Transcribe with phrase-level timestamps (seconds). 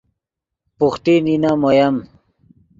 [0.77, 1.95] بوخٹی نینم اویم